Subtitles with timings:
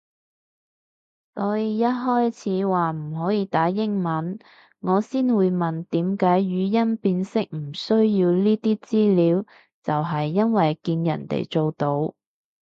[1.35, 4.39] 所以一開始話唔可以打英文，
[4.79, 9.45] 我先會問點解語音辨識唔需要呢啲資料
[9.83, 12.15] 就係因為見人哋做到